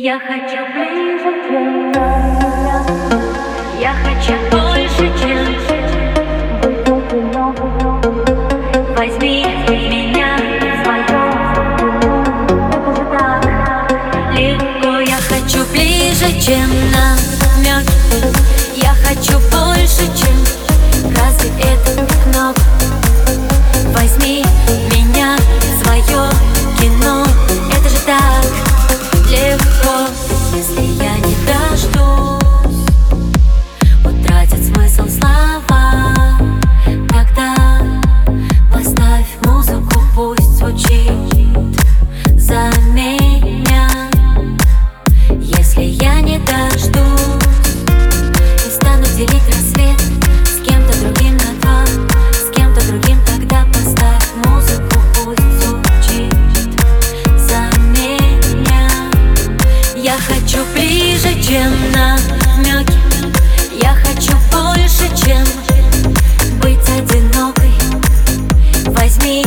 [0.00, 2.86] Я хочу ближе, чем я.
[3.80, 5.44] Я хочу больше, чем
[8.96, 10.38] Возьми меня
[10.84, 11.02] свое
[12.70, 13.42] Это же так
[14.38, 16.87] легко Я хочу ближе, чем
[60.48, 62.94] хочу ближе, чем намеки.
[63.82, 65.44] Я хочу больше, чем
[66.62, 67.70] быть одинокой.
[68.86, 69.44] Возьми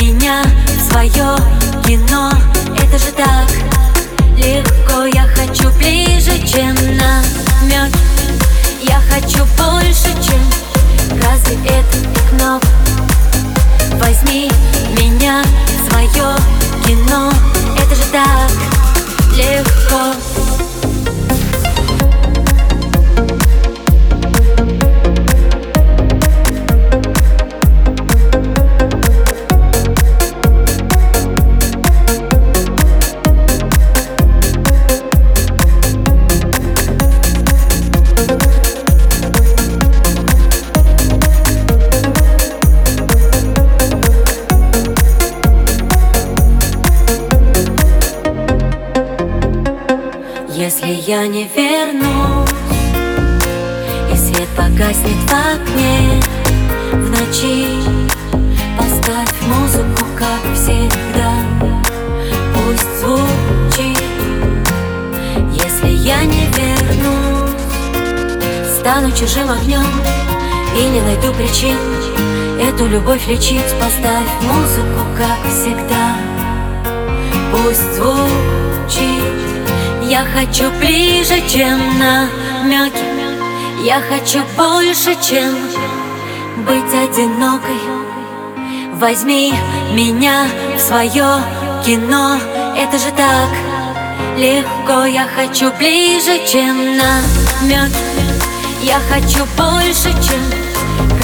[0.00, 0.44] меня
[0.76, 1.36] в свое
[1.84, 2.30] кино.
[2.78, 3.50] Это же так
[4.36, 5.06] легко.
[5.06, 8.03] Я хочу ближе, чем намеки
[50.86, 52.50] Если я не вернусь.
[54.12, 56.20] И свет погаснет в окне
[56.92, 57.66] В ночи.
[58.76, 61.32] Поставь музыку, как всегда.
[62.54, 64.02] Пусть звучит.
[65.52, 67.60] Если я не вернусь
[68.78, 69.86] Стану чужим огнем
[70.76, 71.78] И не найду причин
[72.60, 73.74] Эту любовь лечить.
[73.80, 76.16] Поставь музыку, как всегда.
[77.52, 78.53] Пусть звучит
[80.14, 83.04] я хочу ближе, чем намеки
[83.82, 85.52] Я хочу больше, чем
[86.64, 87.80] быть одинокой.
[88.92, 89.52] Возьми
[89.92, 91.42] меня в свое
[91.84, 92.36] кино.
[92.76, 93.50] Это же так
[94.38, 95.04] легко.
[95.04, 98.04] Я хочу ближе, чем намеки
[98.84, 100.44] Я хочу больше, чем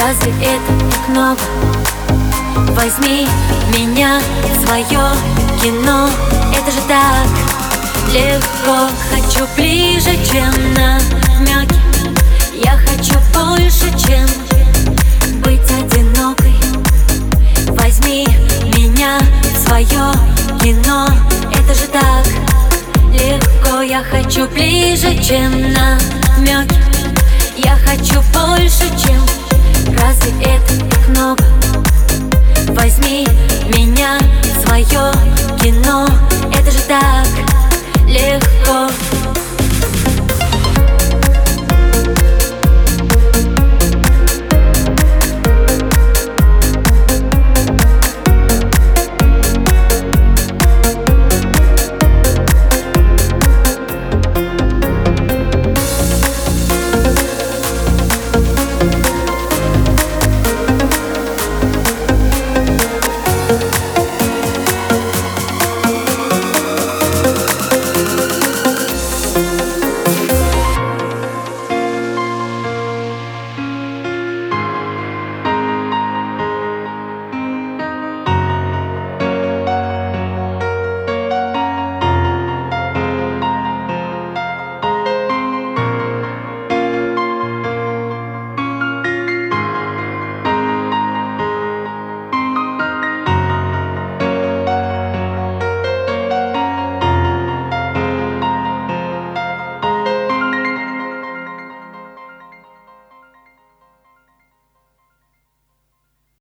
[0.00, 1.40] Разве это так много?
[2.74, 3.28] Возьми
[3.72, 4.20] меня
[4.52, 5.04] в свое
[5.62, 6.08] кино.
[6.52, 7.69] Это же так
[8.12, 8.88] легко.
[9.10, 11.74] Хочу ближе, чем намеки
[12.64, 14.26] Я хочу больше, чем
[15.42, 16.54] быть одинокой.
[17.68, 18.26] Возьми
[18.76, 19.18] меня
[19.52, 20.12] в свое
[20.60, 21.08] кино.
[21.52, 22.26] Это же так
[23.12, 23.82] легко.
[23.82, 26.76] Я хочу ближе, чем намеки
[27.56, 29.20] Я хочу больше, чем
[29.98, 31.44] Разве это так много?
[32.74, 33.26] Возьми
[33.68, 35.12] меня в свое
[35.60, 36.06] кино.
[36.52, 37.29] Это же так